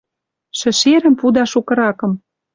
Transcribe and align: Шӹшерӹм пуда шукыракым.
Шӹшерӹм 0.59 1.15
пуда 1.19 1.43
шукыракым. 1.51 2.11